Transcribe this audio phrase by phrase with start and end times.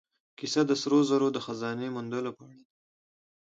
[0.37, 2.65] کیسه د سرو زرو د خزانه موندلو په اړه ده.